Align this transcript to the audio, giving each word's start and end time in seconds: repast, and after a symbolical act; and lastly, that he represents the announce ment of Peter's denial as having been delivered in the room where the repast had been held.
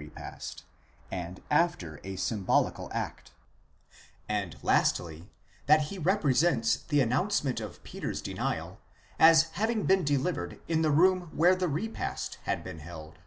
repast, 0.00 0.64
and 1.12 1.42
after 1.50 2.00
a 2.04 2.16
symbolical 2.16 2.88
act; 2.90 3.32
and 4.30 4.56
lastly, 4.62 5.28
that 5.66 5.88
he 5.92 5.98
represents 5.98 6.74
the 6.84 7.02
announce 7.02 7.44
ment 7.44 7.60
of 7.60 7.84
Peter's 7.84 8.22
denial 8.22 8.80
as 9.18 9.50
having 9.60 9.84
been 9.84 10.02
delivered 10.02 10.58
in 10.68 10.80
the 10.80 10.90
room 10.90 11.30
where 11.36 11.54
the 11.54 11.68
repast 11.68 12.38
had 12.44 12.64
been 12.64 12.78
held. 12.78 13.18